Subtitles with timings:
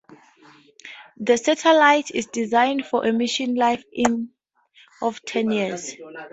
[1.17, 4.31] The satellite is designed for a mission life in
[4.99, 5.93] of ten years.